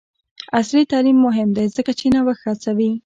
[0.57, 2.91] عصري تعلیم مهم دی ځکه چې نوښت هڅوي.